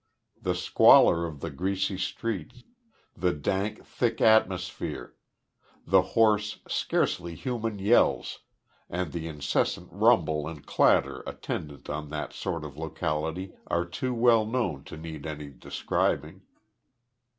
[0.41, 2.63] The squalor of the greasy streets;
[3.15, 5.13] the dank, thick atmosphere;
[5.85, 8.39] the hoarse, scarcely human yells
[8.89, 14.43] and the incessant rumble and clatter attendant on that sort of locality are too well
[14.43, 16.41] known to need any describing.